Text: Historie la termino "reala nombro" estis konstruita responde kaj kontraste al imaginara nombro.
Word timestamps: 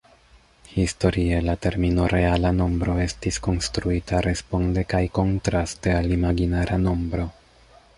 Historie 0.75 1.41
la 1.49 1.55
termino 1.65 2.07
"reala 2.13 2.51
nombro" 2.63 2.97
estis 3.05 3.39
konstruita 3.49 4.25
responde 4.31 4.89
kaj 4.95 5.07
kontraste 5.23 5.99
al 6.03 6.15
imaginara 6.21 6.85
nombro. 6.91 7.33